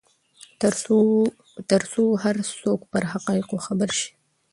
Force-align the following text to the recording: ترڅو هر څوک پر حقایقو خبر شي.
ترڅو 1.71 2.03
هر 2.23 2.35
څوک 2.61 2.79
پر 2.91 3.03
حقایقو 3.11 3.57
خبر 3.65 3.89
شي. 3.99 4.09